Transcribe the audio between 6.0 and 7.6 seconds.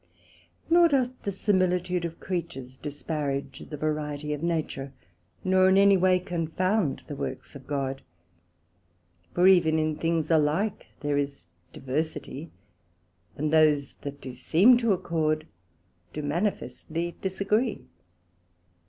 confound the Works